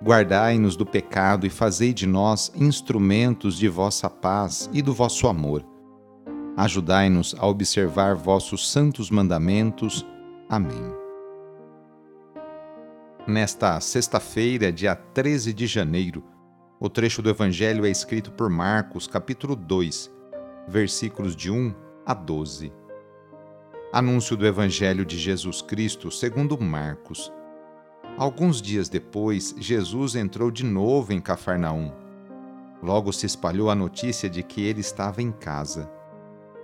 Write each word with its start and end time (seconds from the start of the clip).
Guardai-nos 0.00 0.76
do 0.76 0.86
pecado 0.86 1.44
e 1.44 1.50
fazei 1.50 1.92
de 1.92 2.06
nós 2.06 2.52
instrumentos 2.54 3.58
de 3.58 3.68
vossa 3.68 4.08
paz 4.08 4.70
e 4.72 4.80
do 4.80 4.94
vosso 4.94 5.26
amor. 5.26 5.64
Ajudai-nos 6.56 7.34
a 7.38 7.46
observar 7.46 8.14
vossos 8.14 8.70
santos 8.70 9.10
mandamentos. 9.10 10.06
Amém. 10.48 10.92
Nesta 13.26 13.78
sexta-feira, 13.80 14.72
dia 14.72 14.94
13 14.94 15.52
de 15.52 15.66
janeiro, 15.66 16.24
o 16.80 16.88
trecho 16.88 17.20
do 17.20 17.28
Evangelho 17.28 17.84
é 17.84 17.90
escrito 17.90 18.30
por 18.30 18.48
Marcos, 18.48 19.08
capítulo 19.08 19.56
2, 19.56 20.10
versículos 20.68 21.34
de 21.34 21.50
1 21.50 21.74
a 22.06 22.14
12. 22.14 22.72
Anúncio 23.92 24.36
do 24.36 24.46
Evangelho 24.46 25.04
de 25.04 25.18
Jesus 25.18 25.60
Cristo 25.60 26.10
segundo 26.10 26.56
Marcos. 26.60 27.32
Alguns 28.18 28.60
dias 28.60 28.88
depois, 28.88 29.54
Jesus 29.60 30.16
entrou 30.16 30.50
de 30.50 30.64
novo 30.64 31.12
em 31.12 31.20
Cafarnaum. 31.20 31.92
Logo 32.82 33.12
se 33.12 33.26
espalhou 33.26 33.70
a 33.70 33.76
notícia 33.76 34.28
de 34.28 34.42
que 34.42 34.60
ele 34.60 34.80
estava 34.80 35.22
em 35.22 35.30
casa. 35.30 35.88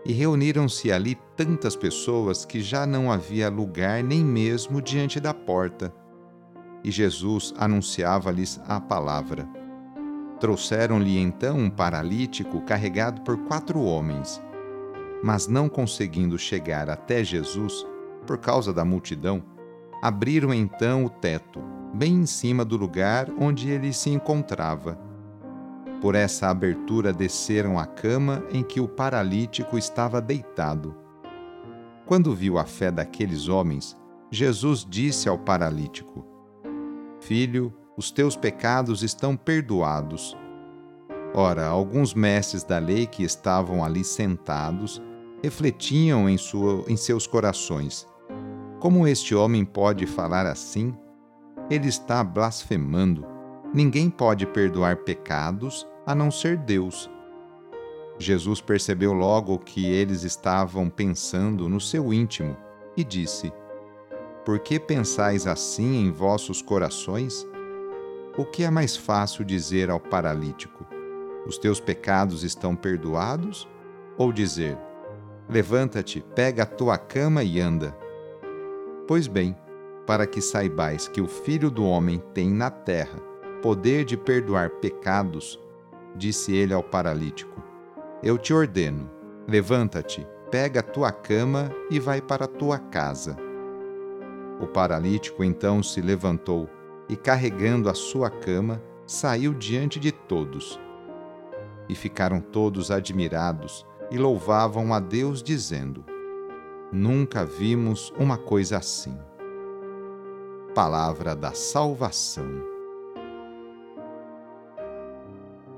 E 0.05 0.13
reuniram-se 0.13 0.91
ali 0.91 1.17
tantas 1.37 1.77
pessoas 1.77 2.45
que 2.45 2.61
já 2.61 2.85
não 2.85 3.11
havia 3.11 3.49
lugar 3.49 4.03
nem 4.03 4.25
mesmo 4.25 4.83
diante 4.83 5.21
da 5.21 5.33
porta. 5.33 5.95
E 6.83 6.91
Jesus 6.91 7.55
anunciava-lhes 7.57 8.61
a 8.67 8.81
palavra. 8.81 9.49
Trouxeram-lhe 10.41 11.17
então 11.21 11.57
um 11.57 11.71
paralítico 11.71 12.63
carregado 12.63 13.21
por 13.21 13.39
quatro 13.45 13.81
homens. 13.81 14.43
Mas 15.23 15.47
não 15.47 15.69
conseguindo 15.69 16.37
chegar 16.37 16.91
até 16.91 17.23
Jesus, 17.23 17.87
por 18.27 18.39
causa 18.39 18.73
da 18.73 18.85
multidão, 18.85 19.41
abriram 20.05 20.53
então 20.53 21.07
o 21.07 21.09
teto, 21.09 21.63
bem 21.95 22.17
em 22.17 22.27
cima 22.27 22.63
do 22.63 22.77
lugar 22.77 23.27
onde 23.41 23.71
ele 23.71 23.91
se 23.91 24.11
encontrava. 24.11 24.99
Por 25.99 26.15
essa 26.15 26.49
abertura 26.49 27.11
desceram 27.11 27.79
a 27.79 27.87
cama 27.87 28.45
em 28.51 28.63
que 28.63 28.83
o 28.83 28.87
paralítico 28.87 29.79
estava 29.79 30.21
deitado. 30.21 30.95
Quando 32.05 32.35
viu 32.35 32.59
a 32.59 32.67
fé 32.67 32.91
daqueles 32.91 33.49
homens, 33.49 33.97
Jesus 34.31 34.87
disse 34.87 35.27
ao 35.27 35.39
paralítico: 35.39 36.23
Filho, 37.19 37.73
os 37.97 38.11
teus 38.11 38.37
pecados 38.37 39.03
estão 39.03 39.35
perdoados. 39.35 40.37
Ora, 41.33 41.65
alguns 41.65 42.13
mestres 42.13 42.63
da 42.63 42.77
lei 42.77 43.07
que 43.07 43.23
estavam 43.23 43.83
ali 43.83 44.05
sentados 44.05 45.01
refletiam 45.43 46.29
em, 46.29 46.37
sua, 46.37 46.85
em 46.89 46.97
seus 46.97 47.27
corações: 47.27 48.07
Como 48.85 49.09
este 49.09 49.35
homem 49.35 49.65
pode 49.65 50.05
falar 50.05 50.45
assim? 50.45 50.95
Ele 51.71 51.89
está 51.89 52.23
blasfemando. 52.23 53.25
Ninguém 53.73 54.11
pode 54.11 54.45
perdoar 54.45 54.99
pecados 54.99 55.87
a 56.05 56.15
não 56.15 56.31
ser 56.31 56.59
Deus. 56.59 57.11
Jesus 58.19 58.61
percebeu 58.61 59.15
logo 59.15 59.59
que 59.59 59.87
eles 59.87 60.23
estavam 60.23 60.91
pensando 60.91 61.67
no 61.67 61.81
seu 61.81 62.13
íntimo 62.13 62.55
e 62.95 63.03
disse: 63.03 63.51
Por 64.45 64.59
que 64.59 64.79
pensais 64.79 65.47
assim 65.47 66.05
em 66.05 66.13
vossos 66.13 66.61
corações? 66.61 67.49
O 68.37 68.45
que 68.45 68.65
é 68.65 68.71
mais 68.71 68.95
fácil 68.95 69.47
dizer 69.47 69.89
ao 69.89 69.99
paralítico: 69.99 70.85
Os 71.47 71.57
teus 71.57 71.81
pecados 71.81 72.45
estão 72.45 72.77
perdoados? 72.77 73.67
Ou 74.19 74.31
dizer: 74.31 74.77
Levanta-te, 75.49 76.23
pega 76.35 76.65
a 76.65 76.67
tua 76.67 76.99
cama 76.99 77.43
e 77.43 77.59
anda? 77.59 78.04
Pois 79.07 79.27
bem, 79.27 79.55
para 80.07 80.27
que 80.27 80.41
saibais 80.41 81.09
que 81.09 81.21
o 81.21 81.27
Filho 81.27 81.71
do 81.71 81.85
Homem 81.85 82.23
tem 82.33 82.51
na 82.51 82.71
terra 82.71 83.19
poder 83.63 84.05
de 84.05 84.17
perdoar 84.17 84.71
pecados, 84.71 85.59
disse 86.17 86.55
ele 86.55 86.73
ao 86.73 86.83
paralítico: 86.83 87.63
Eu 88.23 88.39
te 88.39 88.53
ordeno, 88.55 89.11
levanta-te, 89.47 90.27
pega 90.51 90.81
a 90.81 90.83
tua 90.83 91.13
cama 91.13 91.71
e 91.91 91.99
vai 91.99 92.21
para 92.21 92.47
a 92.47 92.49
tua 92.49 92.79
casa. 92.79 93.37
O 94.61 94.67
paralítico 94.67 95.43
então 95.43 95.83
se 95.83 96.01
levantou 96.01 96.69
e, 97.09 97.17
carregando 97.17 97.91
a 97.91 97.95
sua 97.95 98.31
cama, 98.31 98.83
saiu 99.07 99.53
diante 99.53 100.01
de 100.01 100.13
todos. 100.13 100.81
E 101.89 101.95
ficaram 101.95 102.41
todos 102.41 102.91
admirados 102.91 103.87
e 104.11 104.17
louvavam 104.17 104.95
a 104.95 105.01
Deus, 105.01 105.43
dizendo: 105.43 106.14
Nunca 106.93 107.45
vimos 107.45 108.13
uma 108.19 108.37
coisa 108.37 108.79
assim. 108.79 109.17
Palavra 110.75 111.35
da 111.35 111.53
Salvação. 111.53 112.63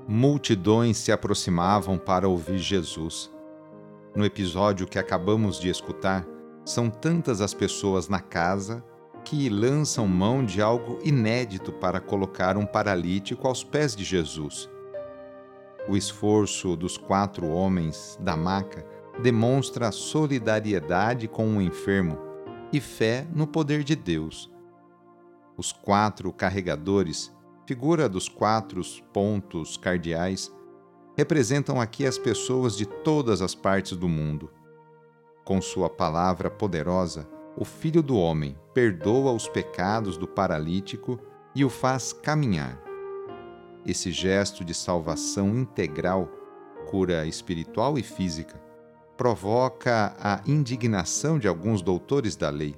Multidões 0.07 0.97
se 0.97 1.11
aproximavam 1.11 1.97
para 1.97 2.27
ouvir 2.27 2.59
Jesus. 2.59 3.31
No 4.15 4.25
episódio 4.25 4.87
que 4.87 4.99
acabamos 4.99 5.59
de 5.59 5.69
escutar, 5.69 6.25
são 6.63 6.89
tantas 6.89 7.41
as 7.41 7.53
pessoas 7.53 8.07
na 8.07 8.19
casa 8.19 8.83
que 9.23 9.49
lançam 9.49 10.07
mão 10.07 10.45
de 10.45 10.61
algo 10.61 10.99
inédito 11.03 11.71
para 11.73 11.99
colocar 11.99 12.57
um 12.57 12.65
paralítico 12.65 13.47
aos 13.47 13.63
pés 13.63 13.95
de 13.95 14.03
Jesus. 14.03 14.69
O 15.87 15.95
esforço 15.95 16.75
dos 16.75 16.97
quatro 16.97 17.47
homens 17.47 18.17
da 18.21 18.35
maca 18.35 18.85
demonstra 19.21 19.91
solidariedade 19.91 21.27
com 21.27 21.57
o 21.57 21.61
enfermo 21.61 22.17
e 22.71 22.79
fé 22.79 23.27
no 23.33 23.47
poder 23.47 23.83
de 23.83 23.95
Deus. 23.95 24.51
Os 25.57 25.71
quatro 25.71 26.31
carregadores, 26.31 27.33
figura 27.65 28.07
dos 28.07 28.29
quatro 28.29 28.81
pontos 29.11 29.75
cardeais, 29.75 30.53
representam 31.17 31.81
aqui 31.81 32.05
as 32.05 32.17
pessoas 32.17 32.77
de 32.77 32.85
todas 32.85 33.41
as 33.41 33.55
partes 33.55 33.97
do 33.97 34.07
mundo. 34.07 34.51
Com 35.43 35.59
sua 35.61 35.89
palavra 35.89 36.51
poderosa, 36.51 37.27
o 37.57 37.65
Filho 37.65 38.03
do 38.03 38.15
Homem 38.15 38.55
perdoa 38.71 39.31
os 39.31 39.47
pecados 39.47 40.15
do 40.15 40.27
paralítico 40.27 41.19
e 41.55 41.65
o 41.65 41.69
faz 41.69 42.13
caminhar. 42.13 42.79
Esse 43.83 44.11
gesto 44.11 44.63
de 44.63 44.75
salvação 44.75 45.57
integral, 45.57 46.29
cura 46.87 47.25
espiritual 47.25 47.97
e 47.97 48.03
física, 48.03 48.66
provoca 49.17 50.15
a 50.19 50.41
indignação 50.45 51.39
de 51.39 51.47
alguns 51.47 51.81
doutores 51.81 52.35
da 52.35 52.49
lei. 52.49 52.75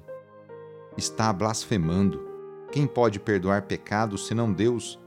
Está 0.96 1.32
blasfemando. 1.32 2.28
Quem 2.72 2.86
pode 2.86 3.20
perdoar 3.20 3.62
pecados 3.62 4.26
senão 4.26 4.52
Deus? 4.52 4.98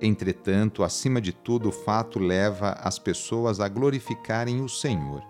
Entretanto, 0.00 0.82
acima 0.82 1.20
de 1.20 1.32
tudo, 1.32 1.68
o 1.68 1.72
fato 1.72 2.18
leva 2.18 2.70
as 2.82 2.98
pessoas 2.98 3.60
a 3.60 3.68
glorificarem 3.68 4.62
o 4.62 4.68
Senhor 4.68 5.22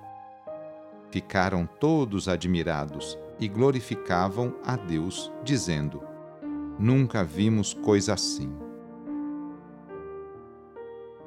Ficaram 1.10 1.66
todos 1.66 2.28
admirados 2.28 3.18
e 3.40 3.48
glorificavam 3.48 4.54
a 4.64 4.76
Deus, 4.76 5.30
dizendo: 5.42 6.00
Nunca 6.78 7.24
vimos 7.24 7.74
coisa 7.74 8.14
assim. 8.14 8.52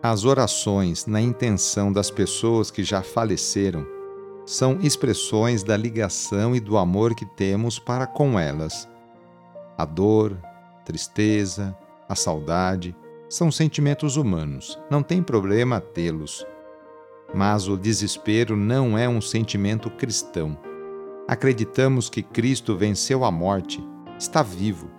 As 0.06 0.26
orações 0.26 1.06
na 1.06 1.22
intenção 1.22 1.90
das 1.90 2.12
pessoas 2.12 2.70
que 2.70 2.84
já 2.84 3.02
faleceram 3.02 3.88
são 4.46 4.78
expressões 4.82 5.64
da 5.64 5.78
ligação 5.78 6.54
e 6.54 6.60
do 6.60 6.78
amor 6.78 7.16
que 7.16 7.26
temos 7.26 7.80
para 7.80 8.06
com 8.06 8.38
elas. 8.38 8.86
A 9.78 9.86
dor, 9.86 10.38
tristeza, 10.84 11.74
a 12.10 12.16
saudade 12.16 12.94
são 13.30 13.50
sentimentos 13.50 14.18
humanos, 14.18 14.78
não 14.92 15.02
tem 15.02 15.24
problema 15.24 15.80
tê-los. 15.80 16.46
Mas 17.34 17.70
o 17.70 17.78
desespero 17.78 18.58
não 18.58 18.98
é 18.98 19.08
um 19.08 19.22
sentimento 19.22 19.90
cristão. 19.90 20.58
Acreditamos 21.30 22.10
que 22.10 22.22
Cristo 22.22 22.76
venceu 22.76 23.24
a 23.24 23.32
morte, 23.32 23.82
está 24.20 24.44
vivo, 24.44 24.92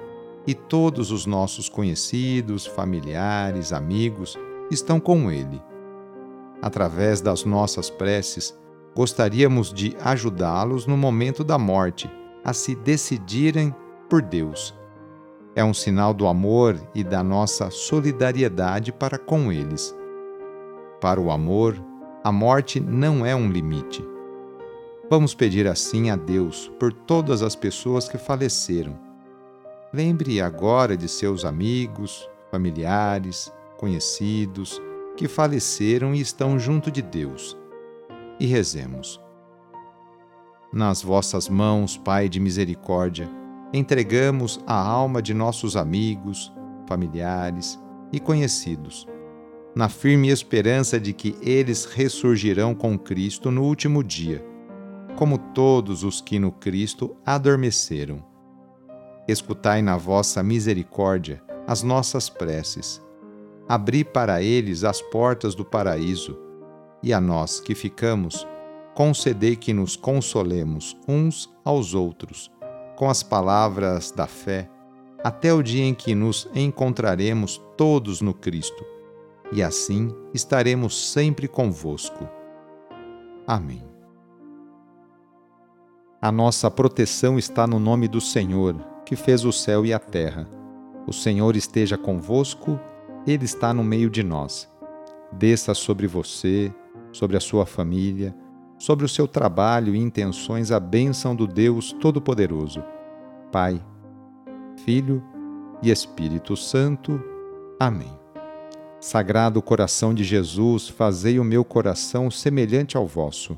e 0.46 0.54
todos 0.54 1.10
os 1.10 1.26
nossos 1.26 1.68
conhecidos, 1.68 2.64
familiares, 2.64 3.70
amigos 3.70 4.38
estão 4.74 5.00
com 5.00 5.30
Ele. 5.30 5.62
Através 6.60 7.20
das 7.20 7.44
nossas 7.44 7.88
preces, 7.88 8.58
gostaríamos 8.94 9.72
de 9.72 9.96
ajudá-los 10.02 10.86
no 10.86 10.96
momento 10.96 11.42
da 11.42 11.58
morte 11.58 12.10
a 12.44 12.52
se 12.52 12.74
decidirem 12.74 13.74
por 14.08 14.20
Deus 14.20 14.74
é 15.56 15.64
um 15.64 15.72
sinal 15.72 16.12
do 16.12 16.26
amor 16.26 16.76
e 16.94 17.04
da 17.04 17.22
nossa 17.22 17.70
solidariedade 17.70 18.92
para 18.92 19.18
com 19.18 19.52
eles. 19.52 19.94
Para 21.00 21.20
o 21.20 21.30
amor, 21.30 21.76
a 22.24 22.32
morte 22.32 22.80
não 22.80 23.24
é 23.24 23.36
um 23.36 23.48
limite. 23.48 24.04
Vamos 25.08 25.34
pedir 25.34 25.68
assim 25.68 26.10
a 26.10 26.16
Deus 26.16 26.72
por 26.78 26.92
todas 26.92 27.42
as 27.42 27.54
pessoas 27.54 28.08
que 28.08 28.18
faleceram. 28.18 28.98
Lembre 29.92 30.40
agora 30.40 30.96
de 30.96 31.08
seus 31.08 31.44
amigos, 31.44 32.28
familiares, 32.50 33.52
conhecidos 33.78 34.80
que 35.16 35.28
faleceram 35.28 36.14
e 36.14 36.20
estão 36.20 36.58
junto 36.58 36.90
de 36.90 37.02
Deus. 37.02 37.56
E 38.38 38.46
rezemos. 38.46 39.20
Nas 40.72 41.02
vossas 41.02 41.48
mãos, 41.48 41.96
Pai 41.96 42.28
de 42.28 42.40
misericórdia, 42.40 43.30
entregamos 43.72 44.58
a 44.66 44.74
alma 44.74 45.22
de 45.22 45.32
nossos 45.32 45.76
amigos, 45.76 46.52
familiares 46.88 47.78
e 48.12 48.18
conhecidos, 48.18 49.06
na 49.74 49.88
firme 49.88 50.28
esperança 50.28 50.98
de 50.98 51.12
que 51.12 51.36
eles 51.40 51.84
ressurgirão 51.84 52.74
com 52.74 52.98
Cristo 52.98 53.50
no 53.50 53.62
último 53.62 54.02
dia, 54.02 54.44
como 55.16 55.38
todos 55.38 56.02
os 56.02 56.20
que 56.20 56.38
no 56.38 56.50
Cristo 56.52 57.16
adormeceram. 57.24 58.24
Escutai 59.26 59.80
na 59.80 59.96
vossa 59.96 60.42
misericórdia 60.42 61.42
as 61.66 61.82
nossas 61.82 62.28
preces. 62.28 63.02
Abri 63.68 64.04
para 64.04 64.42
eles 64.42 64.84
as 64.84 65.00
portas 65.00 65.54
do 65.54 65.64
paraíso, 65.64 66.38
e 67.02 67.12
a 67.12 67.20
nós 67.20 67.60
que 67.60 67.74
ficamos, 67.74 68.46
concedei 68.94 69.56
que 69.56 69.72
nos 69.72 69.96
consolemos 69.96 70.96
uns 71.08 71.52
aos 71.64 71.94
outros 71.94 72.50
com 72.96 73.10
as 73.10 73.22
palavras 73.22 74.10
da 74.10 74.26
fé, 74.26 74.70
até 75.22 75.52
o 75.52 75.62
dia 75.62 75.84
em 75.84 75.94
que 75.94 76.14
nos 76.14 76.48
encontraremos 76.54 77.60
todos 77.76 78.20
no 78.20 78.32
Cristo, 78.34 78.84
e 79.50 79.62
assim 79.62 80.14
estaremos 80.32 81.10
sempre 81.10 81.48
convosco. 81.48 82.28
Amém. 83.46 83.82
A 86.20 86.32
nossa 86.32 86.70
proteção 86.70 87.38
está 87.38 87.66
no 87.66 87.78
nome 87.78 88.08
do 88.08 88.20
Senhor, 88.20 88.76
que 89.04 89.16
fez 89.16 89.44
o 89.44 89.52
céu 89.52 89.84
e 89.84 89.92
a 89.92 89.98
terra. 89.98 90.48
O 91.06 91.12
Senhor 91.12 91.54
esteja 91.54 91.98
convosco, 91.98 92.80
Ele 93.26 93.44
está 93.44 93.72
no 93.72 93.82
meio 93.82 94.10
de 94.10 94.22
nós. 94.22 94.70
Desça 95.32 95.74
sobre 95.74 96.06
você, 96.06 96.72
sobre 97.12 97.36
a 97.36 97.40
sua 97.40 97.64
família, 97.64 98.34
sobre 98.78 99.04
o 99.04 99.08
seu 99.08 99.26
trabalho 99.26 99.94
e 99.94 99.98
intenções 99.98 100.70
a 100.70 100.78
bênção 100.78 101.34
do 101.34 101.46
Deus 101.46 101.92
Todo-Poderoso, 101.92 102.84
Pai, 103.50 103.82
Filho 104.84 105.22
e 105.82 105.90
Espírito 105.90 106.56
Santo. 106.56 107.22
Amém. 107.80 108.12
Sagrado 109.00 109.60
coração 109.62 110.14
de 110.14 110.24
Jesus, 110.24 110.88
fazei 110.88 111.38
o 111.38 111.44
meu 111.44 111.64
coração 111.64 112.30
semelhante 112.30 112.96
ao 112.96 113.06
vosso. 113.06 113.56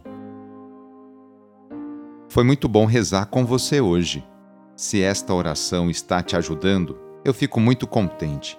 Foi 2.28 2.44
muito 2.44 2.68
bom 2.68 2.84
rezar 2.84 3.26
com 3.26 3.46
você 3.46 3.80
hoje. 3.80 4.24
Se 4.74 5.00
esta 5.00 5.32
oração 5.32 5.88
está 5.88 6.22
te 6.22 6.36
ajudando, 6.36 6.98
eu 7.24 7.32
fico 7.32 7.58
muito 7.60 7.86
contente. 7.86 8.58